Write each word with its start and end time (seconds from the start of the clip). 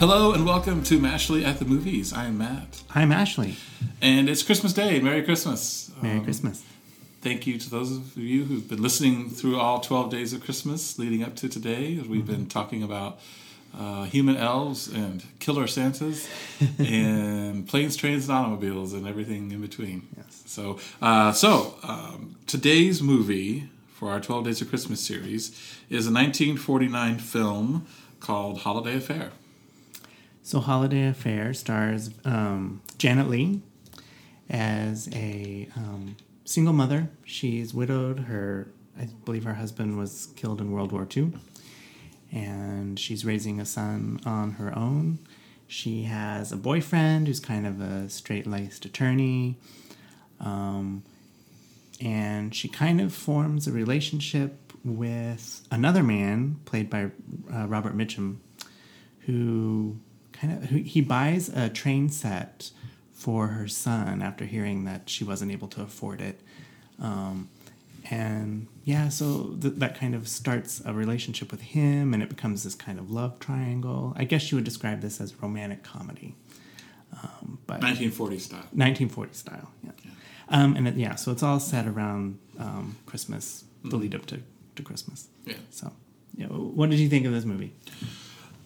Hello 0.00 0.32
and 0.32 0.46
welcome 0.46 0.82
to 0.84 0.98
Mashley 0.98 1.44
at 1.44 1.58
the 1.58 1.66
Movies. 1.66 2.10
I'm 2.12 2.38
Matt. 2.38 2.82
I'm 2.94 3.12
Ashley. 3.12 3.56
And 4.00 4.30
it's 4.30 4.42
Christmas 4.42 4.72
Day. 4.72 4.98
Merry 4.98 5.22
Christmas. 5.22 5.90
Merry 6.00 6.18
Um, 6.18 6.24
Christmas. 6.24 6.64
Thank 7.20 7.46
you 7.46 7.58
to 7.58 7.68
those 7.68 7.92
of 7.92 8.16
you 8.16 8.44
who've 8.44 8.66
been 8.66 8.80
listening 8.82 9.28
through 9.28 9.60
all 9.60 9.80
12 9.80 10.10
days 10.10 10.32
of 10.32 10.42
Christmas 10.42 10.98
leading 10.98 11.22
up 11.22 11.36
to 11.36 11.50
today. 11.50 11.98
as 12.00 12.08
We've 12.08 12.26
been 12.26 12.46
talking 12.46 12.82
about 12.82 13.20
uh, 13.78 14.04
human 14.04 14.38
elves 14.38 14.88
and 14.88 15.22
killer 15.38 15.66
Santas 15.66 16.26
and 16.78 17.68
planes, 17.68 17.94
trains, 17.94 18.26
and 18.26 18.38
automobiles 18.38 18.94
and 18.94 19.06
everything 19.06 19.50
in 19.52 19.60
between. 19.60 20.08
Yes. 20.16 20.42
So, 20.46 20.78
uh, 21.02 21.32
so 21.32 21.74
um, 21.82 22.36
today's 22.46 23.02
movie 23.02 23.68
for 23.92 24.10
our 24.10 24.18
12 24.20 24.44
Days 24.46 24.62
of 24.62 24.70
Christmas 24.70 25.00
series 25.06 25.48
is 25.90 26.06
a 26.06 26.12
1949 26.12 27.18
film 27.18 27.86
called 28.20 28.60
Holiday 28.60 28.96
Affair. 28.96 29.32
So, 30.50 30.58
Holiday 30.58 31.06
Affair 31.06 31.54
stars 31.54 32.10
um, 32.24 32.82
Janet 32.98 33.30
Leigh 33.30 33.60
as 34.48 35.08
a 35.12 35.68
um, 35.76 36.16
single 36.44 36.72
mother. 36.72 37.08
She's 37.24 37.72
widowed. 37.72 38.18
Her, 38.18 38.66
I 38.98 39.06
believe, 39.24 39.44
her 39.44 39.54
husband 39.54 39.96
was 39.96 40.30
killed 40.34 40.60
in 40.60 40.72
World 40.72 40.90
War 40.90 41.06
II, 41.16 41.34
and 42.32 42.98
she's 42.98 43.24
raising 43.24 43.60
a 43.60 43.64
son 43.64 44.18
on 44.26 44.54
her 44.54 44.76
own. 44.76 45.20
She 45.68 46.02
has 46.02 46.50
a 46.50 46.56
boyfriend 46.56 47.28
who's 47.28 47.38
kind 47.38 47.64
of 47.64 47.80
a 47.80 48.08
straight-laced 48.08 48.84
attorney, 48.84 49.56
um, 50.40 51.04
and 52.00 52.52
she 52.52 52.66
kind 52.66 53.00
of 53.00 53.14
forms 53.14 53.68
a 53.68 53.72
relationship 53.72 54.72
with 54.84 55.64
another 55.70 56.02
man 56.02 56.56
played 56.64 56.90
by 56.90 57.12
uh, 57.54 57.68
Robert 57.68 57.96
Mitchum, 57.96 58.38
who 59.26 60.00
kind 60.40 60.52
of 60.64 60.70
he 60.70 61.00
buys 61.00 61.48
a 61.48 61.68
train 61.68 62.08
set 62.08 62.70
for 63.12 63.48
her 63.48 63.68
son 63.68 64.22
after 64.22 64.44
hearing 64.46 64.84
that 64.84 65.10
she 65.10 65.24
wasn't 65.24 65.52
able 65.52 65.68
to 65.68 65.82
afford 65.82 66.20
it. 66.20 66.40
Um, 66.98 67.48
and 68.10 68.66
yeah, 68.84 69.08
so 69.10 69.56
th- 69.60 69.74
that 69.76 69.98
kind 69.98 70.14
of 70.14 70.26
starts 70.26 70.80
a 70.84 70.92
relationship 70.94 71.50
with 71.50 71.60
him, 71.60 72.14
and 72.14 72.22
it 72.22 72.28
becomes 72.30 72.64
this 72.64 72.74
kind 72.74 72.98
of 72.98 73.10
love 73.10 73.38
triangle. 73.38 74.14
I 74.16 74.24
guess 74.24 74.50
you 74.50 74.56
would 74.56 74.64
describe 74.64 75.00
this 75.02 75.20
as 75.20 75.34
romantic 75.42 75.82
comedy, 75.82 76.34
um, 77.12 77.58
but 77.66 77.82
1940 77.82 78.38
style. 78.38 78.58
1940 78.72 79.34
style. 79.34 79.70
Yeah, 79.84 79.90
Um, 80.48 80.76
and 80.76 80.88
it, 80.88 80.96
yeah, 80.96 81.14
so 81.16 81.30
it's 81.30 81.42
all 81.42 81.60
set 81.60 81.86
around 81.86 82.38
um, 82.58 82.96
Christmas, 83.06 83.64
the 83.84 83.96
lead 83.96 84.14
up 84.14 84.26
to, 84.26 84.40
to 84.76 84.82
Christmas. 84.82 85.28
Yeah. 85.44 85.54
So, 85.70 85.92
yeah, 86.36 86.46
what 86.46 86.88
did 86.90 86.98
you 86.98 87.08
think 87.08 87.26
of 87.26 87.32
this 87.32 87.44
movie? 87.44 87.74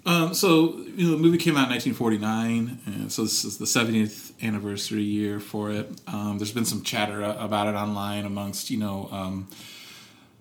Um, 0.06 0.34
so 0.34 0.76
you 0.96 1.06
know, 1.06 1.12
the 1.12 1.22
movie 1.22 1.38
came 1.38 1.56
out 1.56 1.68
in 1.68 1.70
1949, 1.70 2.80
and 2.86 3.12
so 3.12 3.22
this 3.22 3.44
is 3.44 3.56
the 3.56 3.64
70th 3.64 4.32
anniversary 4.42 5.02
year 5.02 5.40
for 5.40 5.70
it. 5.70 5.90
Um, 6.06 6.38
there's 6.38 6.52
been 6.52 6.66
some 6.66 6.82
chatter 6.82 7.22
about 7.22 7.68
it 7.68 7.74
online 7.74 8.26
amongst 8.26 8.70
you 8.70 8.78
know, 8.78 9.08
um, 9.10 9.48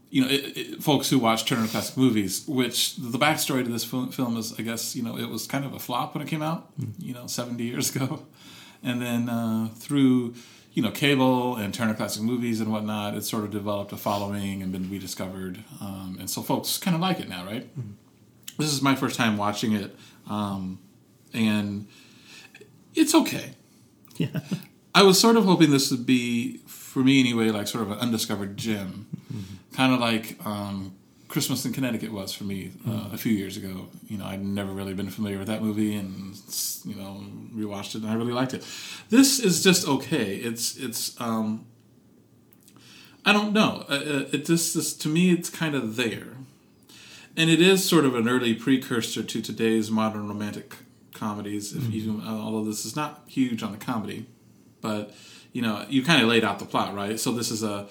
you 0.10 0.22
know, 0.22 0.28
it, 0.30 0.58
it, 0.58 0.84
folks 0.84 1.10
who 1.10 1.18
watch 1.18 1.46
Turner 1.46 1.68
Classic 1.68 1.96
Movies. 1.96 2.46
Which 2.46 2.98
the 2.98 3.18
backstory 3.18 3.64
to 3.64 3.72
this 3.72 3.86
film, 3.86 4.38
is, 4.38 4.54
I 4.60 4.64
guess, 4.64 4.96
you 4.96 5.04
know, 5.04 5.18
it 5.18 5.30
was 5.30 5.48
kind 5.48 5.64
of 5.64 5.74
a 5.74 5.80
flop 5.80 6.14
when 6.14 6.22
it 6.22 6.28
came 6.28 6.42
out, 6.42 6.72
you 7.00 7.14
know, 7.14 7.28
70 7.28 7.64
years 7.64 7.96
ago, 7.96 8.26
and 8.84 9.02
then 9.02 9.30
uh, 9.30 9.70
through 9.76 10.36
you 10.74 10.82
know 10.82 10.92
cable 10.92 11.56
and 11.56 11.74
Turner 11.74 11.94
Classic 11.94 12.22
Movies 12.22 12.60
and 12.60 12.70
whatnot, 12.70 13.16
it 13.16 13.24
sort 13.24 13.46
of 13.46 13.52
developed 13.52 13.94
a 13.94 13.98
following 13.98 14.62
and 14.62 14.74
been 14.74 14.90
rediscovered, 14.90 15.64
um, 15.80 16.18
and 16.20 16.30
so 16.30 16.42
folks 16.42 16.78
kind 16.78 16.96
of 16.96 17.02
like 17.02 17.22
it 17.22 17.30
now, 17.30 17.46
right? 17.46 17.70
This 18.58 18.72
is 18.72 18.82
my 18.82 18.96
first 18.96 19.16
time 19.16 19.38
watching 19.38 19.74
it, 19.74 19.96
um, 20.30 20.80
and 21.34 21.88
it's 22.96 23.16
okay. 23.16 23.52
Yeah. 24.18 24.40
I 24.96 25.02
was 25.02 25.20
sort 25.20 25.38
of 25.38 25.46
hoping 25.46 25.72
this 25.72 25.90
would 25.90 26.06
be, 26.06 26.58
for 26.68 27.00
me 27.00 27.20
anyway, 27.20 27.50
like 27.50 27.68
sort 27.68 27.84
of 27.84 27.92
an 27.92 27.98
undiscovered 27.98 28.58
gem, 28.58 29.08
kind 29.74 29.92
of 29.92 30.00
like 30.00 30.38
um, 30.46 30.94
Christmas 31.28 31.66
in 31.66 31.74
Connecticut 31.74 32.12
was 32.12 32.32
for 32.32 32.44
me 32.44 32.72
uh, 32.88 33.10
a 33.12 33.18
few 33.18 33.34
years 33.34 33.58
ago. 33.58 33.90
You 34.08 34.20
know, 34.20 34.26
I'd 34.26 34.46
never 34.46 34.72
really 34.72 34.94
been 34.94 35.10
familiar 35.10 35.40
with 35.40 35.48
that 35.48 35.64
movie, 35.64 35.96
and 35.96 36.36
you 36.86 36.94
know, 36.94 37.24
rewatched 37.56 37.96
it, 37.96 38.04
and 38.04 38.12
I 38.12 38.14
really 38.14 38.34
liked 38.34 38.54
it. 38.54 38.64
This 39.10 39.40
is 39.40 39.64
just 39.64 39.88
okay. 39.88 40.36
It's 40.36 40.78
it's. 40.78 41.20
Um, 41.20 41.66
I 43.26 43.34
don't 43.34 43.54
know. 43.54 43.86
Uh, 43.90 43.94
uh, 43.94 44.26
it 44.34 44.46
just, 44.46 44.74
just 44.74 45.02
to 45.02 45.08
me, 45.08 45.32
it's 45.32 45.50
kind 45.50 45.76
of 45.76 45.96
there 45.96 46.34
and 47.36 47.50
it 47.50 47.62
is 47.62 47.88
sort 47.88 48.06
of 48.06 48.16
an 48.16 48.28
early 48.28 48.54
precursor 48.54 49.24
to 49.24 49.42
today's 49.42 49.90
modern 49.90 50.28
romantic 50.28 50.76
comedies. 51.14 51.74
If 51.74 51.84
mm-hmm. 51.84 51.94
even 51.94 52.22
uh, 52.22 52.32
although 52.32 52.66
this 52.66 52.86
is 52.86 52.96
not 52.96 53.24
huge 53.28 53.64
on 53.64 53.72
the 53.72 53.78
comedy, 53.78 54.28
but 54.82 55.14
you 55.52 55.62
know, 55.62 55.86
you 55.88 56.04
kind 56.04 56.22
of 56.22 56.28
laid 56.28 56.44
out 56.44 56.60
the 56.60 56.66
plot, 56.66 56.94
right? 56.94 57.20
So 57.20 57.32
this 57.32 57.52
is 57.52 57.64
a 57.64 57.88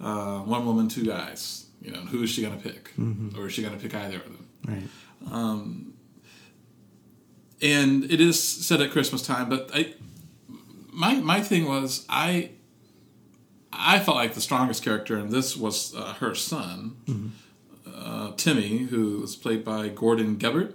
uh, 0.00 0.40
one 0.40 0.66
woman, 0.66 0.88
two 0.88 1.04
guys. 1.04 1.66
You 1.80 1.92
know, 1.92 2.00
who 2.00 2.22
is 2.22 2.30
she 2.30 2.42
going 2.42 2.58
to 2.58 2.62
pick, 2.62 2.92
mm-hmm. 2.96 3.38
or 3.38 3.46
is 3.46 3.52
she 3.52 3.62
going 3.62 3.76
to 3.76 3.80
pick 3.80 3.94
either 3.94 4.16
of 4.16 4.24
them? 4.24 4.48
Right. 4.66 4.82
Um, 5.30 5.94
and 7.62 8.04
it 8.04 8.20
is 8.20 8.42
set 8.42 8.80
at 8.80 8.90
Christmas 8.90 9.22
time. 9.22 9.48
But 9.48 9.70
I, 9.72 9.94
my 10.92 11.14
my 11.14 11.40
thing 11.40 11.66
was 11.66 12.04
I, 12.08 12.50
I 13.72 13.98
felt 13.98 14.16
like 14.16 14.34
the 14.34 14.40
strongest 14.40 14.82
character 14.82 15.18
in 15.18 15.30
this 15.30 15.56
was 15.56 15.94
uh, 15.94 16.14
her 16.14 16.34
son, 16.34 16.96
mm-hmm. 17.06 17.28
Uh, 18.06 18.32
Timmy, 18.36 18.78
who 18.78 19.20
was 19.20 19.34
played 19.34 19.64
by 19.64 19.88
Gordon 19.88 20.36
Gebert. 20.36 20.74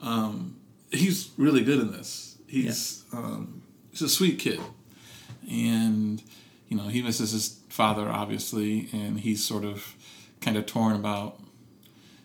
Um, 0.00 0.56
he's 0.90 1.30
really 1.36 1.62
good 1.62 1.78
in 1.78 1.92
this. 1.92 2.38
He's 2.46 3.04
um, 3.12 3.62
he's 3.90 4.02
a 4.02 4.08
sweet 4.08 4.38
kid, 4.38 4.60
and 5.50 6.22
you 6.68 6.76
know 6.76 6.84
he 6.84 7.02
misses 7.02 7.32
his 7.32 7.60
father 7.68 8.08
obviously, 8.08 8.88
and 8.92 9.20
he's 9.20 9.44
sort 9.44 9.64
of 9.64 9.94
kind 10.40 10.56
of 10.56 10.64
torn 10.66 10.96
about 10.96 11.40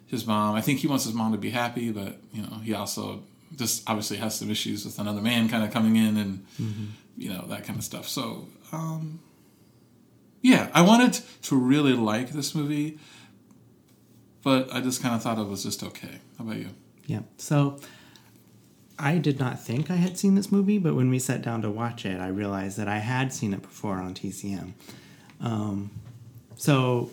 his 0.07 0.25
mom. 0.25 0.55
I 0.55 0.61
think 0.61 0.79
he 0.79 0.87
wants 0.87 1.03
his 1.03 1.13
mom 1.13 1.31
to 1.33 1.37
be 1.37 1.49
happy, 1.49 1.91
but 1.91 2.17
you 2.31 2.43
know, 2.43 2.59
he 2.63 2.73
also 2.73 3.23
just 3.55 3.83
obviously 3.87 4.17
has 4.17 4.35
some 4.35 4.49
issues 4.49 4.85
with 4.85 4.99
another 4.99 5.21
man 5.21 5.49
kind 5.49 5.63
of 5.63 5.71
coming 5.71 5.95
in 5.95 6.17
and 6.17 6.45
you 7.17 7.29
know 7.29 7.45
that 7.47 7.65
kind 7.65 7.77
of 7.77 7.83
stuff. 7.83 8.07
So, 8.07 8.47
um, 8.71 9.19
yeah, 10.41 10.69
I 10.73 10.81
wanted 10.81 11.19
to 11.43 11.55
really 11.55 11.93
like 11.93 12.29
this 12.29 12.55
movie, 12.55 12.99
but 14.43 14.73
I 14.73 14.81
just 14.81 15.01
kind 15.01 15.15
of 15.15 15.23
thought 15.23 15.39
it 15.39 15.47
was 15.47 15.63
just 15.63 15.83
okay. 15.83 16.19
How 16.37 16.45
about 16.45 16.57
you? 16.57 16.69
Yeah. 17.05 17.21
So 17.37 17.79
I 18.99 19.17
did 19.17 19.39
not 19.39 19.61
think 19.61 19.89
I 19.89 19.95
had 19.95 20.17
seen 20.17 20.35
this 20.35 20.51
movie, 20.51 20.77
but 20.77 20.95
when 20.95 21.09
we 21.09 21.19
sat 21.19 21.41
down 21.41 21.61
to 21.63 21.69
watch 21.71 22.05
it, 22.05 22.19
I 22.19 22.27
realized 22.27 22.77
that 22.77 22.87
I 22.87 22.99
had 22.99 23.33
seen 23.33 23.53
it 23.53 23.61
before 23.61 23.95
on 23.95 24.13
TCM. 24.13 24.73
Um, 25.41 25.91
so 26.55 27.09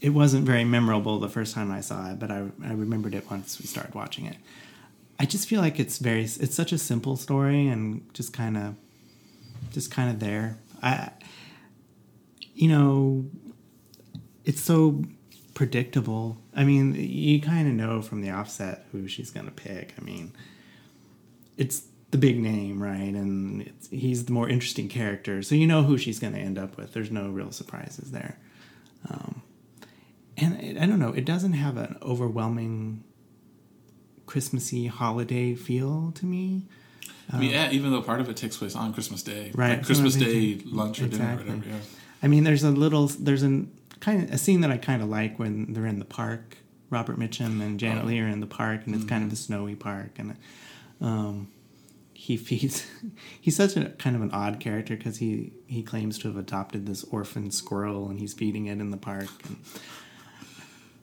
it 0.00 0.10
wasn't 0.10 0.46
very 0.46 0.64
memorable 0.64 1.18
the 1.18 1.28
first 1.28 1.54
time 1.54 1.70
I 1.70 1.80
saw 1.80 2.10
it, 2.10 2.18
but 2.18 2.30
I, 2.30 2.46
I 2.64 2.72
remembered 2.72 3.14
it 3.14 3.30
once 3.30 3.58
we 3.60 3.66
started 3.66 3.94
watching 3.94 4.26
it. 4.26 4.36
I 5.18 5.24
just 5.24 5.48
feel 5.48 5.60
like 5.60 5.80
it's 5.80 5.98
very 5.98 6.22
it's 6.22 6.54
such 6.54 6.72
a 6.72 6.78
simple 6.78 7.16
story 7.16 7.66
and 7.66 8.08
just 8.14 8.32
kind 8.32 8.56
of 8.56 8.76
just 9.72 9.90
kind 9.90 10.10
of 10.10 10.20
there. 10.20 10.58
I 10.82 11.10
you 12.54 12.68
know 12.68 13.26
it's 14.44 14.60
so 14.60 15.02
predictable. 15.58 16.38
I 16.54 16.62
mean, 16.62 16.94
you 16.94 17.40
kind 17.40 17.66
of 17.66 17.74
know 17.74 18.00
from 18.00 18.20
the 18.20 18.30
offset 18.30 18.86
who 18.92 19.08
she's 19.08 19.32
going 19.32 19.46
to 19.46 19.50
pick. 19.50 19.92
I 20.00 20.04
mean, 20.04 20.32
it's 21.56 21.82
the 22.12 22.16
big 22.16 22.38
name, 22.38 22.80
right? 22.80 23.12
And 23.12 23.62
it's, 23.62 23.88
he's 23.88 24.26
the 24.26 24.32
more 24.32 24.48
interesting 24.48 24.88
character, 24.88 25.42
so 25.42 25.56
you 25.56 25.66
know 25.66 25.82
who 25.82 25.98
she's 25.98 26.20
going 26.20 26.32
to 26.34 26.38
end 26.38 26.58
up 26.58 26.76
with. 26.76 26.92
There's 26.92 27.10
no 27.10 27.28
real 27.28 27.50
surprises 27.50 28.12
there. 28.12 28.38
Um, 29.10 29.42
and 30.36 30.60
it, 30.62 30.78
I 30.78 30.86
don't 30.86 31.00
know, 31.00 31.12
it 31.12 31.24
doesn't 31.24 31.54
have 31.54 31.76
an 31.76 31.98
overwhelming 32.02 33.02
Christmassy 34.26 34.86
holiday 34.86 35.56
feel 35.56 36.12
to 36.12 36.24
me. 36.24 36.66
I 37.32 37.38
mean, 37.38 37.50
yeah, 37.50 37.72
even 37.72 37.90
though 37.90 38.02
part 38.02 38.20
of 38.20 38.28
it 38.28 38.36
takes 38.36 38.56
place 38.56 38.76
on 38.76 38.94
Christmas 38.94 39.24
Day, 39.24 39.50
Right, 39.56 39.70
Like 39.70 39.86
Christmas 39.86 40.14
that's 40.14 40.24
what 40.24 40.36
I'm 40.36 40.58
Day 40.58 40.64
lunch 40.66 41.02
or 41.02 41.08
dinner 41.08 41.32
or 41.32 41.36
whatever. 41.38 41.68
Yeah. 41.68 41.74
I 42.22 42.28
mean, 42.28 42.44
there's 42.44 42.62
a 42.62 42.70
little, 42.70 43.08
there's 43.08 43.42
an 43.42 43.72
kind 44.00 44.24
of 44.24 44.30
a 44.30 44.38
scene 44.38 44.60
that 44.62 44.70
I 44.70 44.76
kind 44.78 45.02
of 45.02 45.08
like 45.08 45.38
when 45.38 45.72
they're 45.72 45.86
in 45.86 45.98
the 45.98 46.04
park. 46.04 46.58
Robert 46.90 47.18
Mitchum 47.18 47.60
and 47.60 47.78
Janet 47.78 48.04
Oh. 48.04 48.06
Leigh 48.06 48.20
are 48.20 48.28
in 48.28 48.40
the 48.40 48.46
park, 48.46 48.86
and 48.86 48.94
it's 48.94 49.04
kind 49.04 49.22
of 49.22 49.30
a 49.30 49.36
snowy 49.36 49.74
park, 49.74 50.18
and 50.18 50.36
um, 51.02 51.48
he 52.14 52.36
feeds. 52.38 52.86
He's 53.40 53.56
such 53.56 53.76
a 53.76 53.90
kind 53.90 54.16
of 54.16 54.22
an 54.22 54.30
odd 54.30 54.58
character 54.58 54.96
because 54.96 55.18
he 55.18 55.52
he 55.66 55.82
claims 55.82 56.18
to 56.20 56.28
have 56.28 56.36
adopted 56.38 56.86
this 56.86 57.04
orphan 57.04 57.50
squirrel, 57.50 58.08
and 58.08 58.18
he's 58.18 58.32
feeding 58.32 58.66
it 58.66 58.80
in 58.80 58.90
the 58.90 58.96
park. 58.96 59.28
And 59.46 59.56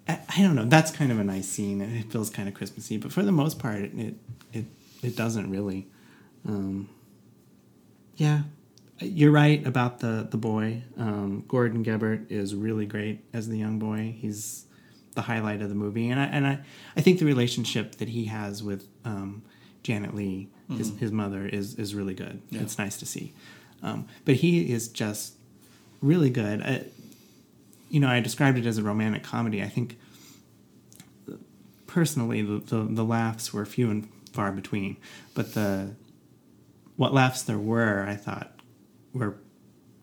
I, 0.07 0.19
I 0.37 0.41
don't 0.41 0.55
know. 0.55 0.65
That's 0.65 0.89
kind 0.91 1.11
of 1.11 1.19
a 1.19 1.23
nice 1.23 1.47
scene, 1.47 1.81
and 1.81 1.95
it 1.95 2.11
feels 2.11 2.31
kind 2.31 2.47
of 2.47 2.55
Christmassy. 2.55 2.97
But 2.97 3.11
for 3.11 3.21
the 3.21 3.31
most 3.31 3.59
part, 3.59 3.81
it 3.81 3.93
it 3.95 4.15
it, 4.53 4.65
it 5.03 5.15
doesn't 5.15 5.49
really. 5.51 5.87
Um, 6.47 6.89
yeah, 8.15 8.41
you're 8.99 9.31
right 9.31 9.65
about 9.65 9.99
the 9.99 10.27
the 10.29 10.37
boy. 10.37 10.83
Um, 10.97 11.43
Gordon 11.47 11.83
Gebert 11.83 12.31
is 12.31 12.55
really 12.55 12.85
great 12.85 13.23
as 13.33 13.47
the 13.47 13.57
young 13.57 13.79
boy. 13.79 14.15
He's 14.17 14.65
the 15.15 15.21
highlight 15.21 15.61
of 15.61 15.69
the 15.69 15.75
movie, 15.75 16.09
and 16.09 16.19
I 16.19 16.25
and 16.25 16.47
I, 16.47 16.59
I 16.95 17.01
think 17.01 17.19
the 17.19 17.25
relationship 17.25 17.95
that 17.95 18.09
he 18.09 18.25
has 18.25 18.63
with 18.63 18.87
um, 19.03 19.43
Janet 19.83 20.15
Leigh, 20.15 20.49
his 20.69 20.97
his 20.97 21.11
mother, 21.11 21.45
is 21.45 21.75
is 21.75 21.93
really 21.95 22.13
good. 22.13 22.41
Yeah. 22.49 22.61
It's 22.61 22.77
nice 22.77 22.97
to 22.97 23.05
see, 23.05 23.33
um, 23.83 24.07
but 24.23 24.35
he 24.35 24.71
is 24.71 24.87
just 24.87 25.35
really 26.01 26.29
good. 26.29 26.61
I, 26.61 26.85
you 27.89 27.99
know, 27.99 28.07
I 28.07 28.19
described 28.19 28.57
it 28.57 28.65
as 28.65 28.77
a 28.77 28.83
romantic 28.83 29.23
comedy. 29.23 29.61
I 29.61 29.69
think 29.69 29.97
personally, 31.87 32.41
the, 32.41 32.59
the, 32.59 32.87
the 32.89 33.05
laughs 33.05 33.53
were 33.53 33.65
few 33.65 33.89
and 33.89 34.09
far 34.31 34.51
between, 34.51 34.97
but 35.33 35.53
the 35.53 35.95
what 36.97 37.13
laughs 37.13 37.41
there 37.41 37.57
were, 37.57 38.05
I 38.07 38.15
thought, 38.15 38.54
were 39.15 39.37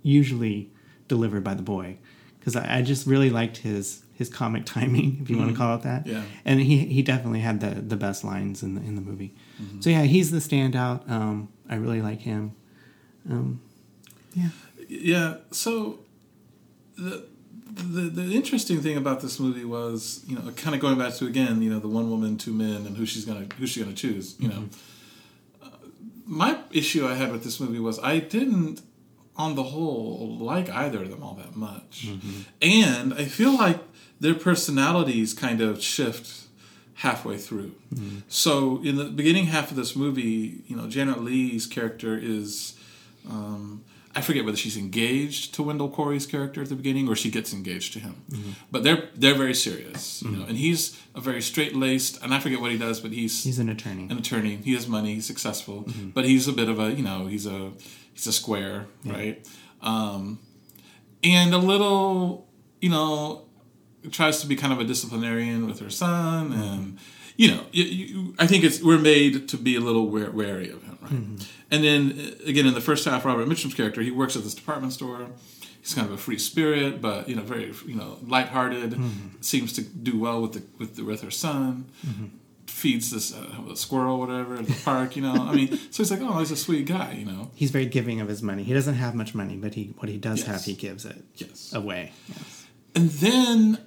usually 0.02 0.72
delivered 1.06 1.44
by 1.44 1.54
the 1.54 1.62
boy, 1.62 1.98
because 2.38 2.56
I, 2.56 2.78
I 2.78 2.82
just 2.82 3.06
really 3.06 3.30
liked 3.30 3.58
his 3.58 4.02
his 4.14 4.28
comic 4.28 4.64
timing, 4.76 5.18
if 5.22 5.30
you 5.30 5.38
want 5.38 5.50
to 5.50 5.56
call 5.56 5.76
it 5.76 5.82
that. 5.82 6.06
Yeah. 6.06 6.22
and 6.44 6.60
he 6.60 6.78
he 6.78 7.02
definitely 7.02 7.40
had 7.40 7.60
the 7.60 7.80
the 7.80 7.96
best 7.96 8.24
lines 8.24 8.62
in 8.62 8.74
the 8.74 8.80
in 8.80 8.94
the 8.96 9.02
movie. 9.02 9.34
So 9.80 9.90
yeah, 9.90 10.02
he's 10.02 10.30
the 10.32 10.38
standout. 10.38 11.08
Um, 11.08 11.48
I 11.68 11.76
really 11.76 12.02
like 12.02 12.20
him. 12.20 12.54
Um, 13.30 13.60
yeah. 14.34 14.48
Yeah. 14.88 15.36
So 15.52 16.00
the, 16.96 17.26
the 17.74 18.00
the 18.02 18.34
interesting 18.34 18.80
thing 18.80 18.96
about 18.96 19.20
this 19.20 19.38
movie 19.38 19.64
was, 19.64 20.24
you 20.26 20.34
know, 20.36 20.50
kind 20.52 20.74
of 20.74 20.80
going 20.80 20.98
back 20.98 21.14
to 21.14 21.26
again, 21.26 21.62
you 21.62 21.70
know, 21.70 21.78
the 21.78 21.88
one 21.88 22.10
woman, 22.10 22.36
two 22.36 22.52
men, 22.52 22.86
and 22.86 22.96
who 22.96 23.06
she's 23.06 23.24
gonna 23.24 23.46
who 23.58 23.66
she's 23.66 23.82
gonna 23.82 23.94
choose. 23.96 24.34
You 24.38 24.48
know, 24.48 24.68
uh, 25.62 25.68
my 26.26 26.58
issue 26.72 27.06
I 27.06 27.14
had 27.14 27.30
with 27.32 27.44
this 27.44 27.60
movie 27.60 27.78
was 27.78 27.98
I 28.00 28.18
didn't, 28.18 28.82
on 29.36 29.54
the 29.54 29.62
whole, 29.62 30.36
like 30.38 30.68
either 30.70 31.02
of 31.02 31.10
them 31.10 31.22
all 31.22 31.34
that 31.34 31.56
much, 31.56 32.06
mm-hmm. 32.06 32.42
and 32.60 33.14
I 33.14 33.24
feel 33.24 33.56
like 33.56 33.80
their 34.20 34.34
personalities 34.34 35.34
kind 35.34 35.60
of 35.60 35.82
shift 35.82 36.46
halfway 36.94 37.36
through. 37.38 37.72
Mm-hmm. 37.94 38.18
So 38.28 38.80
in 38.84 38.96
the 38.96 39.04
beginning 39.04 39.46
half 39.46 39.70
of 39.70 39.76
this 39.76 39.96
movie, 39.96 40.62
you 40.66 40.76
know, 40.76 40.88
Janet 40.88 41.22
Leigh's 41.22 41.66
character 41.66 42.18
is. 42.20 42.74
Um, 43.28 43.84
I 44.14 44.20
forget 44.20 44.44
whether 44.44 44.58
she's 44.58 44.76
engaged 44.76 45.54
to 45.54 45.62
Wendell 45.62 45.88
Corey's 45.88 46.26
character 46.26 46.60
at 46.60 46.68
the 46.68 46.74
beginning 46.74 47.08
or 47.08 47.16
she 47.16 47.30
gets 47.30 47.54
engaged 47.54 47.94
to 47.94 47.98
him. 47.98 48.22
Mm-hmm. 48.30 48.50
But 48.70 48.84
they're 48.84 49.08
they're 49.14 49.34
very 49.34 49.54
serious, 49.54 50.22
you 50.22 50.30
know. 50.30 50.44
And 50.46 50.58
he's 50.58 51.00
a 51.14 51.20
very 51.20 51.40
straight 51.40 51.74
laced, 51.74 52.22
and 52.22 52.34
I 52.34 52.38
forget 52.38 52.60
what 52.60 52.70
he 52.70 52.76
does, 52.78 53.00
but 53.00 53.12
he's, 53.12 53.42
He's 53.42 53.58
an 53.58 53.70
attorney. 53.70 54.08
an 54.10 54.18
attorney. 54.18 54.56
He 54.56 54.74
has 54.74 54.86
money. 54.86 55.14
He's 55.14 55.24
successful, 55.26 55.86
but 56.12 56.26
he's 56.26 56.46
a 56.46 56.52
bit 56.52 56.68
of 56.68 56.78
a 56.78 56.92
you 56.92 57.02
know 57.02 57.26
he's 57.26 57.46
a 57.46 57.72
he's 58.12 58.26
a 58.26 58.32
square, 58.32 58.86
right? 59.04 59.46
Um, 59.80 60.38
and 61.24 61.54
a 61.54 61.58
little 61.58 62.48
you 62.80 62.90
know 62.90 63.46
tries 64.10 64.40
to 64.40 64.46
be 64.46 64.56
kind 64.56 64.72
of 64.72 64.80
a 64.80 64.84
disciplinarian 64.84 65.66
with 65.66 65.80
her 65.80 65.90
son, 65.90 66.52
and 66.52 66.98
you 67.36 67.48
know 67.50 67.64
you, 67.72 67.84
you, 67.84 68.34
I 68.38 68.46
think 68.46 68.64
it's 68.64 68.82
we're 68.82 68.98
made 68.98 69.48
to 69.48 69.56
be 69.56 69.76
a 69.76 69.80
little 69.80 70.08
wary 70.08 70.70
of 70.70 70.82
him, 70.82 70.98
right? 71.02 71.46
And 71.70 71.84
then 71.84 72.18
uh, 72.18 72.48
again 72.48 72.66
in 72.66 72.74
the 72.74 72.80
first 72.80 73.04
half, 73.04 73.24
Robert 73.24 73.46
Mitchum's 73.48 73.74
character 73.74 74.02
he 74.02 74.10
works 74.10 74.36
at 74.36 74.42
this 74.42 74.54
department 74.54 74.92
store. 74.92 75.26
He's 75.80 75.94
kind 75.94 76.06
of 76.06 76.12
a 76.12 76.16
free 76.16 76.38
spirit, 76.38 77.00
but 77.02 77.28
you 77.28 77.34
know, 77.34 77.42
very 77.42 77.72
you 77.86 77.96
know, 77.96 78.18
lighthearted. 78.24 78.94
Seems 79.40 79.72
to 79.72 79.82
do 79.82 80.16
well 80.18 80.40
with 80.40 80.52
the 80.52 80.62
with 80.78 80.94
the, 80.96 81.04
with 81.04 81.22
her 81.22 81.30
son 81.30 81.90
feeds 82.82 83.10
this 83.10 83.32
uh, 83.32 83.74
squirrel, 83.74 84.18
whatever, 84.18 84.56
at 84.56 84.66
the 84.66 84.74
park. 84.84 85.14
You 85.16 85.22
know, 85.22 85.34
I 85.34 85.54
mean, 85.54 85.68
so 85.90 86.02
he's 86.02 86.10
like, 86.10 86.20
oh, 86.20 86.38
he's 86.40 86.50
a 86.50 86.56
sweet 86.56 86.86
guy. 86.86 87.12
You 87.12 87.24
know, 87.24 87.50
He's 87.54 87.70
very 87.70 87.86
giving 87.86 88.20
of 88.20 88.28
his 88.28 88.42
money. 88.42 88.64
He 88.64 88.74
doesn't 88.74 88.94
have 88.96 89.14
much 89.14 89.34
money, 89.34 89.56
but 89.56 89.74
he 89.74 89.94
what 89.98 90.08
he 90.08 90.18
does 90.18 90.40
Yes. 90.40 90.46
have, 90.48 90.64
he 90.64 90.74
gives 90.74 91.04
it 91.04 91.22
yes. 91.36 91.72
away. 91.72 92.12
Yes. 92.28 92.66
And 92.94 93.08
then, 93.10 93.78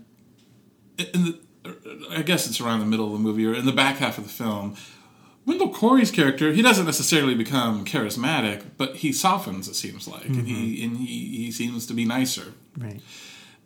in 0.98 1.22
the, 1.26 1.40
I 2.10 2.22
guess 2.22 2.48
it's 2.48 2.62
around 2.62 2.80
the 2.80 2.86
middle 2.86 3.08
of 3.08 3.14
the 3.14 3.20
movie 3.20 3.46
or 3.46 3.54
in 3.54 3.66
the 3.66 3.72
back 3.84 3.98
half 3.98 4.18
of 4.18 4.24
the 4.24 4.30
film, 4.44 4.76
Wendell 5.46 5.70
Corey's 5.74 6.12
character 6.12 6.52
he 6.54 6.62
doesn't 6.62 6.86
necessarily 6.86 7.36
become 7.36 7.86
charismatic, 7.86 8.64
but 8.78 8.98
he 8.98 9.12
softens. 9.12 9.68
It 9.68 9.76
seems 9.76 10.08
like, 10.08 10.26
and 10.26 10.48
he 10.48 10.84
and 10.86 10.98
he, 10.98 11.06
he 11.46 11.52
seems 11.52 11.86
to 11.88 11.94
be 11.94 12.06
nicer. 12.06 12.54
Right. 12.78 13.02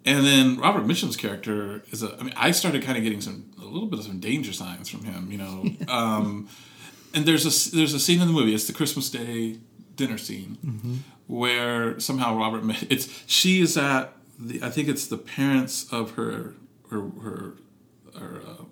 And 0.05 0.25
then 0.25 0.57
Robert 0.57 0.85
Mitchum's 0.85 1.17
character 1.17 1.83
is 1.91 2.01
a. 2.03 2.17
I 2.19 2.23
mean, 2.23 2.33
I 2.37 2.51
started 2.51 2.83
kind 2.83 2.97
of 2.97 3.03
getting 3.03 3.21
some 3.21 3.51
a 3.61 3.65
little 3.65 3.87
bit 3.87 3.99
of 3.99 4.05
some 4.05 4.19
danger 4.19 4.53
signs 4.53 4.89
from 4.89 5.03
him. 5.03 5.29
You 5.31 5.37
know, 5.37 5.65
um, 5.93 6.47
and 7.13 7.25
there's 7.25 7.45
a 7.45 7.75
there's 7.75 7.93
a 7.93 7.99
scene 7.99 8.21
in 8.21 8.27
the 8.27 8.33
movie. 8.33 8.53
It's 8.55 8.65
the 8.67 8.73
Christmas 8.73 9.09
Day 9.09 9.57
dinner 9.95 10.17
scene 10.17 11.03
where 11.27 11.99
somehow 11.99 12.37
Robert. 12.37 12.63
It's 12.89 13.23
she 13.27 13.61
is 13.61 13.77
at 13.77 14.13
the. 14.39 14.63
I 14.63 14.69
think 14.69 14.87
it's 14.87 15.05
the 15.07 15.17
parents 15.17 15.91
of 15.91 16.11
her 16.11 16.53
her 16.89 17.01
her, 17.21 17.53
her 18.17 18.41
uh, 18.47 18.63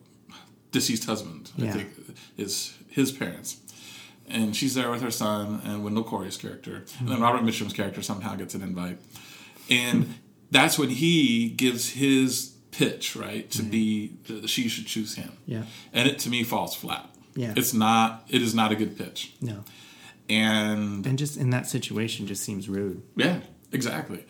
deceased 0.72 1.06
husband. 1.06 1.52
I 1.60 1.64
Yeah. 1.64 1.74
think 1.74 1.90
is 2.38 2.78
his 2.90 3.12
parents. 3.12 3.58
And 4.30 4.56
she's 4.56 4.74
there 4.76 4.90
with 4.92 5.02
her 5.02 5.12
son 5.12 5.62
and 5.64 5.84
Wendell 5.86 6.04
Corey's 6.04 6.36
character. 6.36 6.84
And 7.00 7.08
then 7.10 7.22
Robert 7.22 7.44
Mitchum's 7.44 7.72
character 7.72 8.02
somehow 8.02 8.36
gets 8.36 8.56
an 8.56 8.62
invite. 8.62 8.98
And 9.70 10.16
that's 10.52 10.78
when 10.80 10.90
he 10.90 11.50
gives 11.50 11.90
his 11.92 12.54
pitch, 12.72 13.16
right, 13.16 13.50
to 13.52 13.64
be 13.64 14.14
that 14.28 14.50
she 14.50 14.68
should 14.70 14.86
choose 14.88 15.16
him. 15.16 15.32
Yeah. 15.46 15.64
And 15.94 16.08
it 16.08 16.20
to 16.20 16.30
me 16.30 16.44
falls 16.44 16.76
flat. 16.76 17.10
Yeah. 17.36 17.54
It's 17.56 17.74
not 17.74 18.24
it 18.30 18.42
is 18.42 18.54
not 18.56 18.72
a 18.72 18.76
good 18.76 18.98
pitch. 18.98 19.34
No. 19.42 19.64
And 20.30 21.06
And 21.06 21.18
just 21.18 21.38
in 21.38 21.50
that 21.52 21.68
situation, 21.68 22.28
just 22.28 22.44
seems 22.44 22.68
rude. 22.68 23.02
yeah, 23.16 23.40
exactly. 23.72 24.26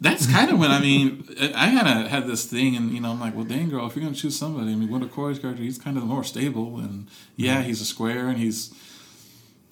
That's 0.00 0.26
kind 0.26 0.50
of 0.50 0.58
when 0.58 0.72
I 0.72 0.80
mean 0.80 1.24
I 1.54 1.76
kind 1.76 1.86
of 2.04 2.10
had 2.10 2.26
this 2.26 2.44
thing, 2.44 2.74
and 2.76 2.90
you 2.92 3.00
know 3.00 3.10
I'm 3.12 3.20
like, 3.20 3.36
well, 3.36 3.44
dang 3.44 3.68
girl, 3.68 3.86
if 3.86 3.94
you're 3.94 4.02
gonna 4.04 4.16
choose 4.16 4.36
somebody, 4.36 4.72
I 4.72 4.74
mean, 4.74 4.90
Wendell 4.90 5.08
Corey's 5.10 5.38
character, 5.38 5.62
he's 5.62 5.78
kind 5.78 5.96
of 5.96 6.02
more 6.04 6.24
stable, 6.24 6.78
and 6.78 7.06
yeah, 7.36 7.62
he's 7.62 7.80
a 7.80 7.84
square, 7.84 8.26
and 8.28 8.38
he's 8.38 8.74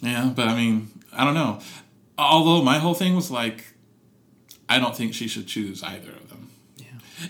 yeah, 0.02 0.32
but 0.34 0.46
I 0.46 0.54
mean, 0.54 0.88
I 1.12 1.24
don't 1.24 1.34
know. 1.34 1.58
Although 2.16 2.62
my 2.62 2.78
whole 2.78 2.94
thing 2.94 3.16
was 3.16 3.30
like, 3.30 3.64
I 4.70 4.78
don't 4.78 4.96
think 4.96 5.12
she 5.14 5.28
should 5.28 5.46
choose 5.46 5.82
either 5.82 6.12
of 6.12 6.28
them, 6.30 6.50
Yeah. 6.78 6.86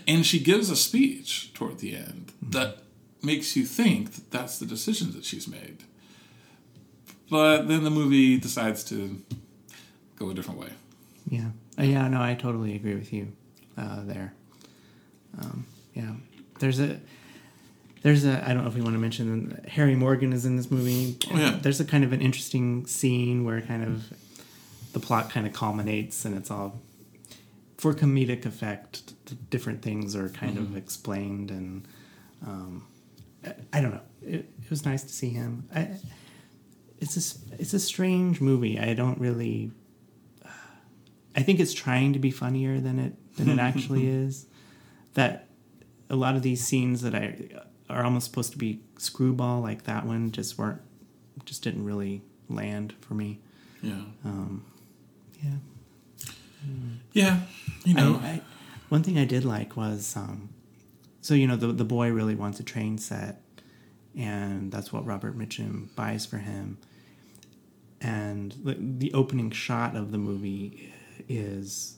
and 0.07 0.25
she 0.25 0.39
gives 0.39 0.69
a 0.69 0.75
speech 0.75 1.51
toward 1.53 1.79
the 1.79 1.95
end 1.95 2.31
that 2.41 2.77
makes 3.23 3.55
you 3.57 3.65
think 3.65 4.13
that 4.13 4.31
that's 4.31 4.57
the 4.59 4.65
decision 4.65 5.11
that 5.13 5.25
she's 5.25 5.47
made, 5.47 5.83
but 7.29 7.67
then 7.67 7.83
the 7.83 7.89
movie 7.89 8.37
decides 8.37 8.83
to 8.85 9.21
go 10.17 10.29
a 10.29 10.33
different 10.33 10.59
way. 10.59 10.69
Yeah. 11.29 11.49
Uh, 11.79 11.83
yeah. 11.83 12.07
No, 12.07 12.21
I 12.21 12.35
totally 12.35 12.75
agree 12.75 12.95
with 12.95 13.11
you 13.13 13.31
uh, 13.77 14.03
there. 14.03 14.33
Um, 15.39 15.65
yeah. 15.93 16.11
There's 16.59 16.79
a. 16.79 16.99
There's 18.03 18.25
a. 18.25 18.43
I 18.47 18.53
don't 18.53 18.63
know 18.63 18.69
if 18.69 18.75
we 18.75 18.81
want 18.81 18.95
to 18.95 18.99
mention 18.99 19.63
Harry 19.67 19.95
Morgan 19.95 20.33
is 20.33 20.45
in 20.45 20.57
this 20.57 20.69
movie. 20.69 21.17
Oh, 21.31 21.37
yeah. 21.37 21.57
There's 21.61 21.79
a 21.79 21.85
kind 21.85 22.03
of 22.03 22.11
an 22.13 22.21
interesting 22.21 22.85
scene 22.87 23.45
where 23.45 23.61
kind 23.61 23.83
of 23.83 24.13
the 24.93 24.99
plot 24.99 25.29
kind 25.29 25.47
of 25.47 25.53
culminates 25.53 26.25
and 26.25 26.35
it's 26.37 26.51
all 26.51 26.79
for 27.81 27.93
comedic 27.95 28.45
effect. 28.45 29.13
Different 29.49 29.81
things 29.81 30.15
are 30.15 30.29
kind 30.29 30.55
Mm-hmm. 30.57 30.73
of 30.73 30.77
explained 30.77 31.49
and 31.51 31.87
um, 32.45 32.85
I, 33.45 33.53
I 33.73 33.81
don't 33.81 33.91
know. 33.91 34.01
It, 34.21 34.45
it 34.63 34.69
was 34.69 34.85
nice 34.85 35.01
to 35.03 35.09
see 35.09 35.29
him. 35.29 35.67
I, 35.73 35.89
it's 36.99 37.15
a 37.17 37.55
it's 37.61 37.73
a 37.73 37.79
strange 37.79 38.39
movie. 38.41 38.77
I 38.79 38.93
don't 38.93 39.19
really. 39.19 39.71
I 41.35 41.41
think 41.43 41.59
it's 41.59 41.73
trying 41.73 42.13
to 42.13 42.19
be 42.19 42.29
funnier 42.29 42.79
than 42.79 42.99
it 42.99 43.13
than 43.37 43.49
it 43.49 43.57
actually 43.59 44.07
is. 44.25 44.45
That 45.15 45.47
a 46.09 46.15
lot 46.15 46.35
of 46.35 46.41
these 46.43 46.61
scenes 46.63 47.01
that 47.01 47.15
I 47.15 47.35
are 47.89 48.03
almost 48.03 48.25
supposed 48.27 48.51
to 48.51 48.57
be 48.57 48.81
screwball, 48.97 49.61
like 49.61 49.83
that 49.83 50.05
one, 50.05 50.31
just 50.31 50.57
weren't, 50.57 50.81
just 51.45 51.63
didn't 51.63 51.83
really 51.85 52.21
land 52.49 52.93
for 53.01 53.13
me. 53.15 53.39
Yeah. 53.81 54.01
Um, 54.23 54.63
yeah. 55.43 55.55
Yeah, 57.13 57.39
you 57.85 57.93
know. 57.93 58.19
I, 58.23 58.27
I, 58.27 58.41
one 58.89 59.03
thing 59.03 59.17
I 59.17 59.25
did 59.25 59.45
like 59.45 59.77
was, 59.77 60.15
um, 60.15 60.49
so 61.21 61.33
you 61.33 61.47
know, 61.47 61.55
the 61.55 61.67
the 61.67 61.85
boy 61.85 62.11
really 62.11 62.35
wants 62.35 62.59
a 62.59 62.63
train 62.63 62.97
set, 62.97 63.41
and 64.17 64.71
that's 64.71 64.91
what 64.91 65.05
Robert 65.05 65.37
Mitchum 65.37 65.93
buys 65.95 66.25
for 66.25 66.37
him. 66.37 66.77
And 68.01 68.53
the, 68.63 68.75
the 68.79 69.13
opening 69.13 69.51
shot 69.51 69.95
of 69.95 70.11
the 70.11 70.17
movie 70.17 70.91
is 71.29 71.97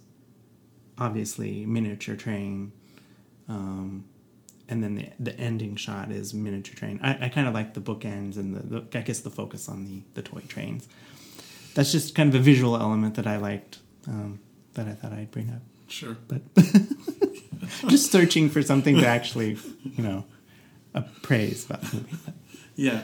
obviously 0.97 1.65
miniature 1.65 2.15
train, 2.15 2.73
um, 3.47 4.05
and 4.69 4.83
then 4.83 4.95
the 4.95 5.09
the 5.19 5.39
ending 5.39 5.75
shot 5.75 6.11
is 6.11 6.33
miniature 6.33 6.75
train. 6.75 6.99
I, 7.01 7.25
I 7.25 7.29
kind 7.29 7.47
of 7.47 7.53
like 7.53 7.73
the 7.73 7.81
bookends 7.81 8.37
and 8.37 8.55
the, 8.55 8.81
the 8.81 8.99
I 8.99 9.01
guess 9.01 9.21
the 9.21 9.31
focus 9.31 9.67
on 9.67 9.85
the 9.85 10.03
the 10.13 10.21
toy 10.21 10.41
trains. 10.47 10.87
That's 11.73 11.91
just 11.91 12.13
kind 12.13 12.29
of 12.29 12.39
a 12.39 12.43
visual 12.43 12.75
element 12.75 13.15
that 13.15 13.25
I 13.25 13.37
liked. 13.37 13.79
Um, 14.07 14.41
that 14.73 14.87
I 14.87 14.93
thought 14.93 15.13
I'd 15.13 15.31
bring 15.31 15.49
up 15.49 15.61
sure. 15.87 16.17
but 16.27 16.41
just 17.87 18.11
searching 18.11 18.49
for 18.49 18.61
something 18.61 18.97
to 18.97 19.07
actually, 19.07 19.57
you 19.83 20.03
know, 20.03 20.25
appraise 20.93 21.65
about 21.65 21.81
the 21.81 21.97
movie. 21.97 22.17
Yeah. 22.75 23.01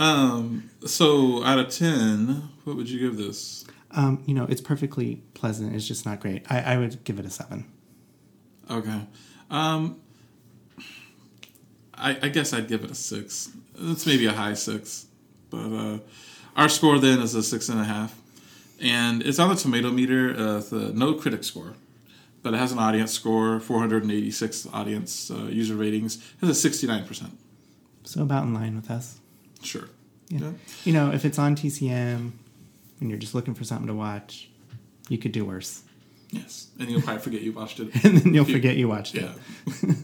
um. 0.00 0.70
So, 0.86 1.44
out 1.44 1.58
of 1.58 1.68
ten, 1.70 2.48
what 2.64 2.76
would 2.76 2.88
you 2.88 2.98
give 2.98 3.16
this? 3.16 3.64
Um, 3.90 4.22
you 4.26 4.34
know, 4.34 4.44
it's 4.44 4.60
perfectly 4.60 5.22
pleasant. 5.34 5.74
It's 5.74 5.86
just 5.86 6.04
not 6.04 6.20
great. 6.20 6.50
I, 6.50 6.60
I 6.60 6.76
would 6.78 7.04
give 7.04 7.18
it 7.18 7.26
a 7.26 7.30
seven. 7.30 7.66
Okay. 8.70 9.00
Um. 9.50 10.00
I, 11.96 12.18
I 12.22 12.28
guess 12.28 12.52
I'd 12.52 12.68
give 12.68 12.84
it 12.84 12.90
a 12.90 12.94
six. 12.94 13.50
It's 13.78 14.06
maybe 14.06 14.26
a 14.26 14.32
high 14.32 14.54
six, 14.54 15.06
but 15.50 15.58
uh, 15.72 15.98
our 16.56 16.68
score 16.68 16.98
then 16.98 17.20
is 17.20 17.34
a 17.34 17.42
six 17.42 17.68
and 17.68 17.80
a 17.80 17.84
half, 17.84 18.18
and 18.84 19.22
it's 19.22 19.38
on 19.38 19.48
the 19.48 19.56
tomato 19.56 19.90
meter. 19.90 20.34
Uh, 20.36 20.60
the 20.60 20.92
no 20.94 21.14
critic 21.14 21.42
score, 21.42 21.74
but 22.42 22.54
it 22.54 22.58
has 22.58 22.70
an 22.70 22.78
audience 22.78 23.12
score, 23.12 23.58
486 23.58 24.68
audience 24.72 25.30
uh, 25.30 25.44
user 25.44 25.74
ratings, 25.74 26.22
has 26.40 26.50
a 26.50 26.54
69 26.54 27.06
percent. 27.06 27.38
So 28.04 28.22
about 28.22 28.44
in 28.44 28.54
line 28.54 28.76
with 28.76 28.90
us. 28.90 29.18
Sure. 29.62 29.88
Yeah. 30.28 30.40
Yeah. 30.40 30.52
You 30.84 30.92
know, 30.92 31.10
if 31.10 31.24
it's 31.24 31.38
on 31.38 31.56
TCM 31.56 32.32
and 33.00 33.10
you're 33.10 33.18
just 33.18 33.34
looking 33.34 33.54
for 33.54 33.64
something 33.64 33.86
to 33.86 33.94
watch, 33.94 34.50
you 35.08 35.18
could 35.18 35.32
do 35.32 35.44
worse. 35.44 35.82
Yes, 36.30 36.68
and 36.78 36.90
you'll 36.90 37.00
probably 37.00 37.22
forget 37.22 37.42
you 37.42 37.52
watched 37.52 37.80
it. 37.80 37.88
And 38.04 38.18
then 38.18 38.34
you'll 38.34 38.44
forget 38.44 38.76
you 38.76 38.88
watched 38.88 39.14
it. 39.14 39.22
Yeah. 39.22 39.94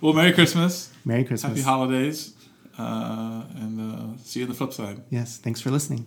well, 0.00 0.12
Merry 0.12 0.32
Christmas, 0.32 0.92
Merry 1.04 1.24
Christmas. 1.24 1.52
Happy 1.52 1.62
Holidays, 1.62 2.34
uh, 2.78 3.44
and 3.56 3.80
uh, 3.80 4.18
see 4.22 4.40
you 4.40 4.46
on 4.46 4.50
the 4.50 4.56
flip 4.56 4.72
side. 4.72 5.02
Yes, 5.08 5.38
thanks 5.38 5.60
for 5.60 5.70
listening. 5.70 6.04